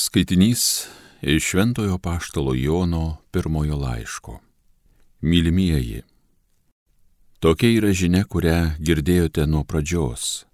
[0.00, 0.86] Skaitinys
[1.22, 4.40] iš Šventojo Paštalo Jono pirmojo laiško.
[5.20, 6.02] Mylimieji,
[7.38, 10.46] tokia yra žinia, kurią girdėjote nuo pradžios.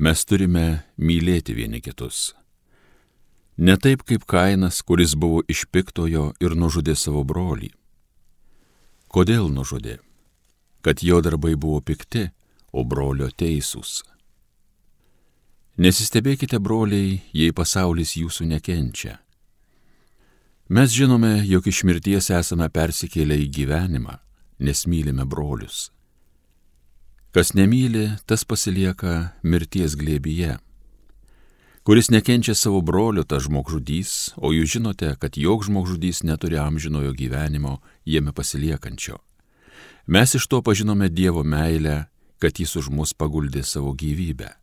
[0.00, 0.64] Mes turime
[0.96, 2.32] mylėti vieni kitus.
[3.60, 7.68] Ne taip kaip Kainas, kuris buvo iš piktojo ir nužudė savo brolį.
[9.12, 9.98] Kodėl nužudė?
[10.80, 12.30] Kad jo darbai buvo pikti,
[12.72, 14.00] o brolio teisūs.
[15.74, 19.16] Nesistebėkite, broliai, jei pasaulis jūsų nekenčia.
[20.70, 24.14] Mes žinome, jog iš mirties esame persikėlę į gyvenimą,
[24.62, 25.90] nes mylime brolius.
[27.34, 30.60] Kas nemyli, tas pasilieka mirties glėbyje.
[31.82, 37.80] Kuris nekenčia savo brolio, tas žmogžudys, o jūs žinote, kad jog žmogžudys neturi amžinojo gyvenimo
[38.06, 39.18] jame pasiliekančio.
[40.06, 42.04] Mes iš to pažinome Dievo meilę,
[42.38, 44.54] kad jis už mus paguldė savo gyvybę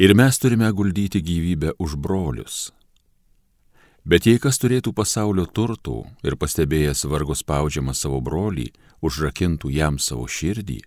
[0.00, 2.72] ir mes turime guldyti gyvybę už brolius.
[4.08, 8.70] Bet jei kas turėtų pasaulio turtų ir pastebėjęs vargo spaudžiamą savo brolį,
[9.04, 10.78] užrakintų jam savo širdį,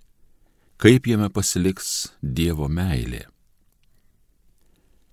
[0.82, 3.28] kaip jame pasiliks Dievo meilė?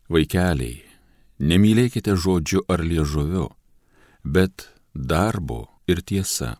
[0.08, 0.80] Vaikeliai,
[1.36, 3.50] nemylėkite žodžiu ar liežuviu,
[4.24, 6.56] bet darbo ir tiesa.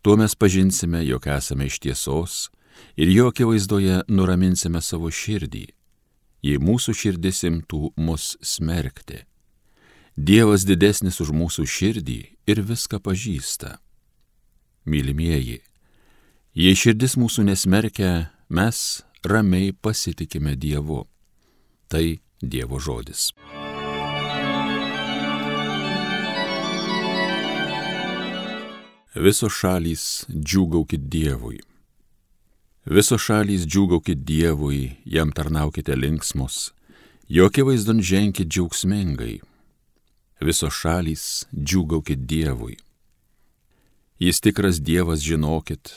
[0.00, 2.46] Tuo mes pažinsime, jog esame iš tiesos
[2.96, 5.68] ir jo akivaizdoje nuraminsime savo širdį
[6.44, 9.24] jei mūsų širdis imtų mus smerkti.
[10.18, 12.18] Dievas didesnis už mūsų širdį
[12.50, 13.76] ir viską pažįsta.
[14.88, 15.60] Mylimieji,
[16.58, 21.04] jei širdis mūsų nesmerkia, mes ramiai pasitikime Dievu.
[21.88, 23.30] Tai Dievo žodis.
[29.18, 31.58] Visos šalys džiūgaukit Dievui.
[32.88, 36.70] Visos šalys džiūgaukit Dievui, jam tarnaukite linksmus,
[37.28, 39.42] jokie vaizdon ženkit džiaugsmingai.
[40.40, 42.78] Visos šalys džiūgaukit Dievui.
[44.24, 45.92] Jis tikras Dievas žinokit,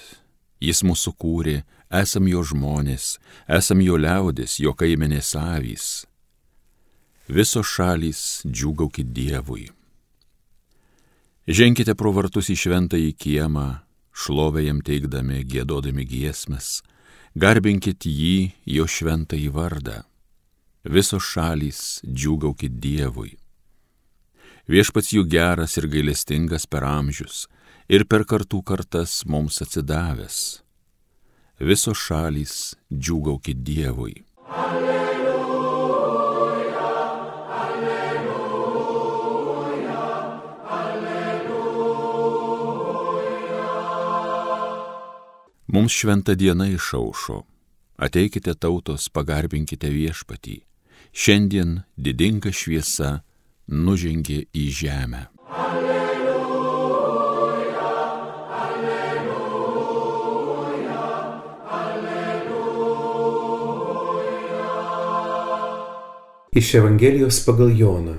[0.59, 3.13] jis mūsų kūrė, esam jo žmonės,
[3.47, 5.85] esam jo liaudės, jo kaimenės avys.
[7.31, 9.69] Visos šalys džiūgaukit Dievui.
[11.47, 13.69] Ženkite pro vartus į šventąjį kiemą,
[14.13, 16.81] šlovę jam teikdami, gėdodami giesmes,
[17.35, 20.01] garbinkit jį, jo šventąjį vardą.
[20.83, 23.35] Visos šalys džiūgaukit Dievui.
[24.71, 27.45] Viešpats jų geras ir gailestingas per amžius
[27.89, 30.61] ir per kartų kartas mums atsidavęs.
[31.61, 32.55] Visos šalys
[32.89, 34.23] džiūgaukit Dievui.
[34.49, 34.90] Alleluja.
[45.71, 47.43] Mums šventa diena išaušo.
[47.95, 50.57] Ateikite tautos, pagarbinkite viešpatį.
[51.15, 53.23] Šiandien didinga šviesa
[53.71, 55.21] nužengė į žemę.
[55.47, 56.25] Alleluja,
[58.63, 59.45] alleluja,
[61.79, 63.21] alleluja.
[66.51, 68.17] Iš Evangelijos pagal Joną.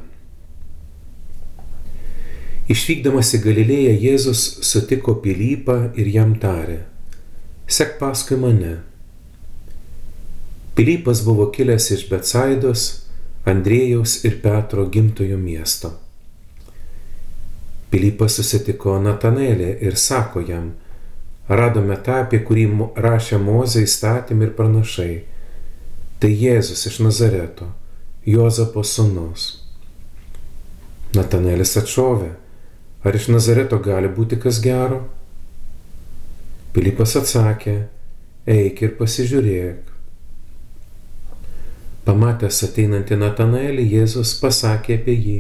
[2.72, 6.91] Išvykdamas į Galilėją Jėzus sutiko Pilypą ir jam tarė
[7.72, 8.72] sek paskui mane.
[10.76, 12.82] Pilypas buvo kilęs iš Betsaidos,
[13.48, 15.90] Andrėjaus ir Petro gimtojo miesto.
[17.92, 20.68] Pilypas susitiko Natanelį ir sako jam,
[21.48, 22.66] radome tą, apie kurį
[23.06, 25.14] rašė Mozė įstatymai ir pranašai.
[26.20, 27.72] Tai Jėzus iš Nazareto,
[28.28, 29.48] Jozapo sūnus.
[31.16, 32.30] Natanelis atšovė,
[33.04, 35.02] ar iš Nazareto gali būti kas gero?
[36.72, 37.74] Pilypas atsakė,
[38.48, 39.90] eik ir pasižiūrėk.
[42.06, 45.34] Pamatęs ateinantį Natanaelį, Jėzus pasakė apie jį,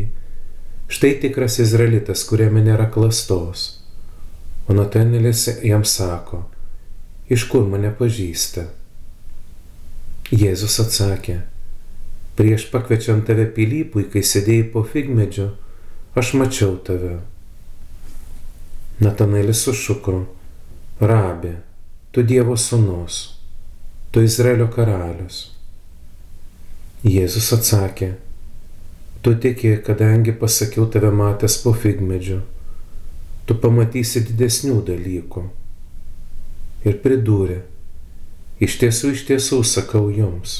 [0.92, 3.62] štai tikras izraelitas, kuriame nėra klastos.
[4.68, 6.42] O Natanaelis jam sako,
[7.32, 8.66] iš kur mane pažįsta?
[10.36, 11.38] Jėzus atsakė,
[12.36, 15.48] prieš pakviečiant tave Pilypui, kai sėdėjai po figmedžiu,
[16.12, 17.16] aš mačiau tave.
[19.00, 20.20] Natanaelis sušuko,
[21.02, 21.56] Rabė,
[22.14, 23.16] tu Dievo sūnus,
[24.14, 25.48] tu Izraelio karalius.
[27.02, 28.12] Jėzus atsakė,
[29.26, 32.38] tu tiki, kadangi pasakiau tave matęs po figmedžiu,
[33.50, 35.42] tu pamatysi didesnių dalykų.
[36.86, 37.58] Ir pridūrė,
[38.62, 40.58] iš tiesų, iš tiesų sakau jums,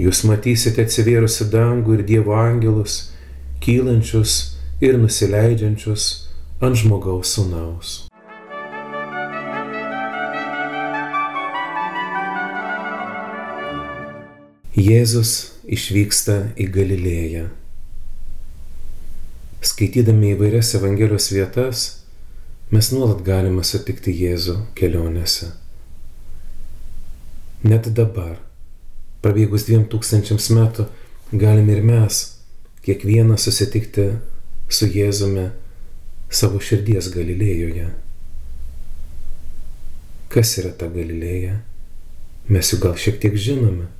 [0.00, 3.10] jūs matysite atsivėrusi dangų ir Dievo angelus,
[3.60, 6.12] kylančius ir nusileidžiančius
[6.64, 8.09] ant žmogaus sūnaus.
[14.78, 17.48] Jėzus išvyksta į Galilėją.
[19.66, 21.80] Skaitydami įvairias Evangelijos vietas,
[22.70, 25.50] mes nuolat galime sutikti Jėzų kelionėse.
[27.66, 28.38] Net dabar,
[29.26, 30.86] prabėgus dviem tūkstančiams metų,
[31.34, 32.22] galime ir mes,
[32.86, 34.12] kiekvienas susitikti
[34.70, 35.50] su Jėzumi
[36.30, 37.90] savo širdies Galilėjoje.
[40.30, 41.58] Kas yra ta Galilėja?
[42.46, 43.96] Mes jų gal šiek tiek žinome.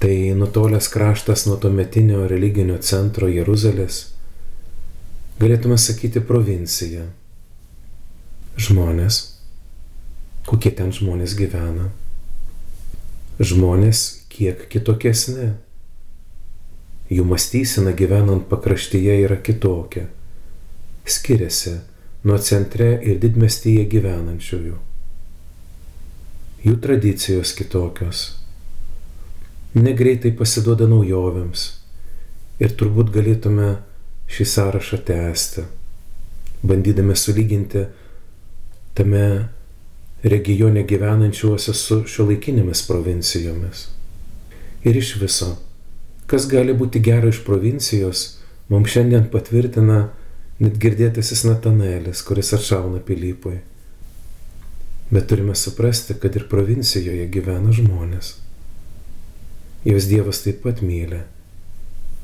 [0.00, 3.98] Tai nutolęs kraštas nuo tuometinio religinio centro Jeruzalės,
[5.36, 7.02] galėtume sakyti provincija.
[8.56, 9.18] Žmonės,
[10.48, 11.90] kokie ten žmonės gyvena.
[13.44, 15.50] Žmonės kiek kitokesni.
[17.12, 20.08] Jų mąstysena gyvenant pakraštyje yra kitokia.
[21.04, 21.76] Skiriasi
[22.24, 24.76] nuo centre ir didmestyje gyvenančiųjų.
[26.64, 28.39] Jų tradicijos kitokios.
[29.70, 31.60] Negreitai pasiduoda naujovėms.
[32.58, 33.68] Ir turbūt galėtume
[34.26, 35.62] šį sąrašą tęsti,
[36.66, 37.84] bandydami sulyginti
[38.98, 39.22] tame
[40.26, 43.84] regione gyvenančiuose su šiuolaikinėmis provincijomis.
[44.82, 45.52] Ir iš viso,
[46.26, 48.26] kas gali būti gero iš provincijos,
[48.74, 50.02] mums šiandien patvirtina
[50.58, 53.60] net girdėtasis Natanaelis, kuris atšauna Pilypui.
[55.14, 58.49] Bet turime suprasti, kad ir provincijoje gyvena žmonės.
[59.84, 61.22] Jos Dievas taip pat myli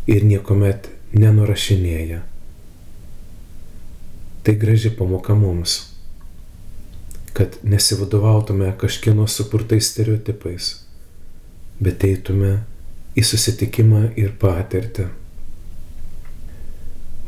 [0.06, 2.20] ir niekuomet nenurašinėja.
[4.44, 5.79] Tai graži pamoka mums,
[7.32, 10.69] kad nesivadovautume kažkieno sukurtais stereotipais,
[11.81, 12.53] bet eitume
[13.17, 15.08] į susitikimą ir patirtį.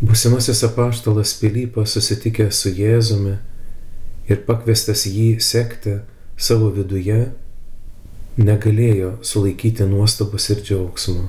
[0.04, 3.38] Būsimasis apaštalas Pilypas susitikęs su Jėzumi
[4.28, 5.98] ir pakviestas jį sekti
[6.36, 7.30] savo viduje,
[8.38, 11.28] negalėjo sulaikyti nuostabus ir džiaugsmo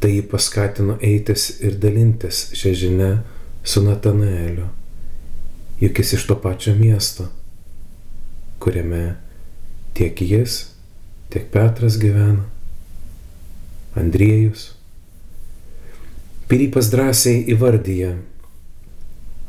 [0.00, 3.08] Tai jį paskatino eitis ir dalintis šią žinę
[3.66, 4.66] su Natanaeliu,
[5.80, 7.30] juk jis iš to pačio miesto,
[8.60, 9.16] kuriame
[9.96, 10.58] tiek jis,
[11.32, 12.44] tiek Petras gyvena,
[13.96, 14.68] Andriejus.
[16.46, 18.12] Pilypas drąsiai įvardyja,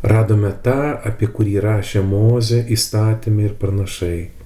[0.02, 0.80] radome tą,
[1.12, 4.37] apie kurį rašė Mozė įstatymai ir pranašai.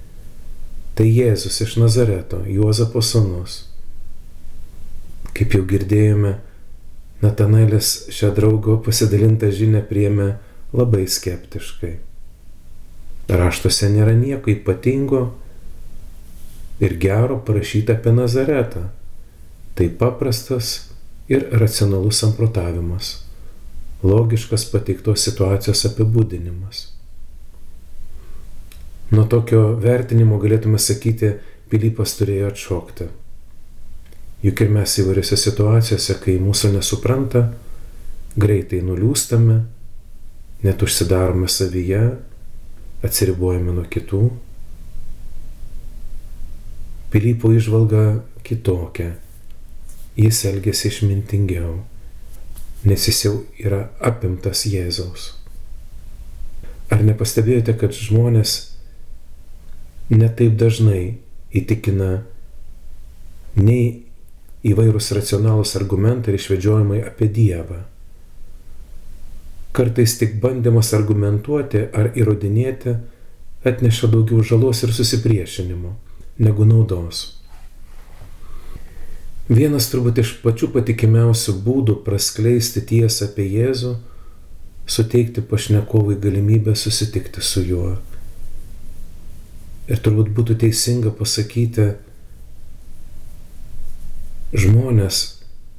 [0.96, 3.62] Tai Jėzus iš Nazareto, Juozapo sūnus
[5.32, 6.36] Kaip jau girdėjome,
[7.22, 10.32] Natanaelis šią draugo pasidalintą žinę priemė
[10.74, 11.92] labai skeptiškai.
[13.32, 15.22] Raštuose nėra nieko ypatingo
[16.82, 18.88] ir gero parašyta apie Nazaretą.
[19.78, 20.72] Tai paprastas
[21.32, 23.12] ir racionalus samprotavimas,
[24.04, 26.90] logiškas pateiktos situacijos apibūdinimas.
[29.12, 31.34] Nuo tokio vertinimo galėtume sakyti,
[31.72, 33.04] Pilypas turėjo atšokti.
[34.44, 37.42] Juk ir mes įvairiose situacijose, kai mūsų nesupranta,
[38.36, 39.58] greitai nuliūstame,
[40.64, 42.00] net užsidarome savyje,
[43.04, 44.22] atsiribuojame nuo kitų.
[47.12, 49.12] Pilypo išvalga kitokia.
[50.16, 51.78] Jis elgėsi išmintingiau,
[52.88, 55.30] nes jis jau yra apimtas Jėzaus.
[56.92, 58.71] Ar nepastebėjote, kad žmonės
[60.18, 61.18] netaip dažnai
[61.52, 62.22] įtikina
[63.56, 64.04] nei
[64.66, 67.82] įvairūs racionalūs argumentai ir išvedžiojimai apie Dievą.
[69.72, 72.96] Kartais tik bandymas argumentuoti ar įrodinėti
[73.64, 75.94] atneša daugiau žalos ir susipriešinimo
[76.42, 77.22] negu naudos.
[79.52, 83.96] Vienas turbūt iš pačių patikimiausių būdų praskleisti tiesą apie Jėzų-
[84.94, 87.98] suteikti pašnekovui galimybę susitikti su juo.
[89.92, 91.90] Ir turbūt būtų teisinga pasakyti,
[94.52, 95.18] Žmonės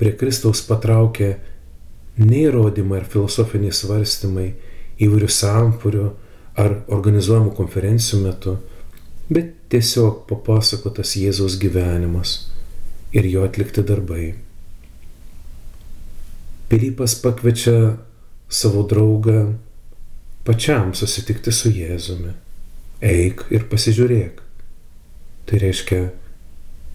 [0.01, 1.36] prie Kristaus patraukė
[2.17, 4.48] ne įrodymai ar filosofiniai svarstymai
[5.05, 6.08] įvairių sampurių
[6.58, 8.55] ar organizuojamų konferencijų metu,
[9.29, 12.34] bet tiesiog papasakotas Jėzaus gyvenimas
[13.13, 14.34] ir jo atlikti darbai.
[16.74, 17.77] Pilypas pakviečia
[18.50, 19.51] savo draugą
[20.50, 22.34] pačiam susitikti su Jėzumi.
[23.03, 24.39] Eik ir pasižiūrėk.
[25.43, 26.01] Tai reiškia,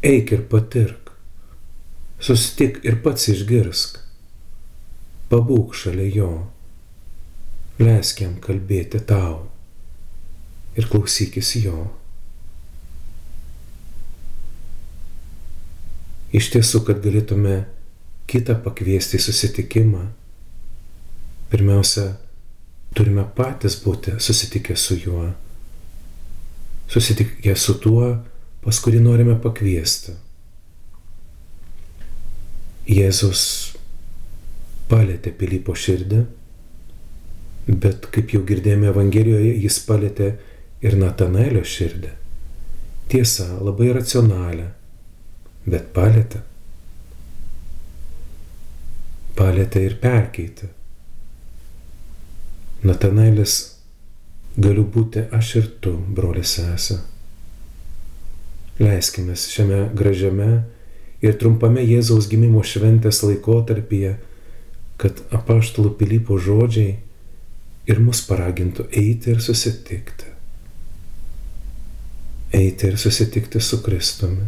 [0.08, 1.10] eik ir patirk.
[2.18, 3.98] Sustik ir pats išgirsk.
[5.28, 6.30] Pabūk šalia jo.
[7.78, 9.50] Leisk jam kalbėti tau.
[10.78, 11.90] Ir klausykis jo.
[16.32, 17.58] Iš tiesų, kad galėtume
[18.28, 20.02] kitą pakviesti į susitikimą,
[21.52, 22.10] pirmiausia,
[22.96, 25.30] turime patys būti susitikę su juo.
[26.88, 28.06] Susitikę su tuo,
[28.64, 30.14] pas kurį norime pakviesti.
[32.88, 33.42] Jėzus
[34.88, 36.22] palėtė Pilypo širdį,
[37.68, 40.30] bet kaip jau girdėjome Evangelijoje, jis palėtė
[40.80, 42.14] ir Natanaelio širdį.
[43.12, 44.70] Tiesa, labai racionalią,
[45.68, 46.40] bet palėtė.
[49.36, 50.72] Palėtė ir perkeitė.
[52.88, 53.58] Natanaelis
[54.58, 56.98] galiu būti aš ir tu, brolis sesė.
[58.78, 60.48] Leiskime šiame gražiame
[61.22, 64.16] ir trumpame Jėzaus gimimo šventės laikotarpyje,
[64.98, 66.96] kad apaštalų Pilypo žodžiai
[67.88, 70.34] ir mus paragintų eiti ir susitikti.
[72.54, 74.46] Eiti ir susitikti su Kristumi,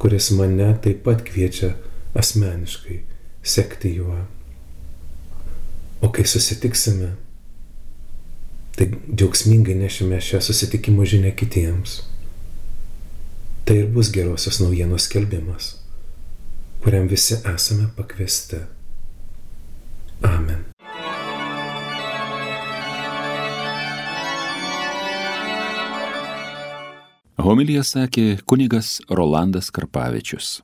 [0.00, 1.74] kuris mane taip pat kviečia
[2.16, 3.00] asmeniškai
[3.42, 4.20] sekti juo.
[6.00, 7.14] O kai susitiksime,
[8.78, 11.98] tai džiaugsmingai nešime šią susitikimo žinę kitiems.
[13.66, 15.72] Tai ir bus gerosios naujienos skelbimas,
[16.84, 18.62] kuriam visi esame pakviesti.
[20.22, 20.62] Amen.
[27.38, 30.60] Homilija sakė kunigas Rolandas Karpavičius.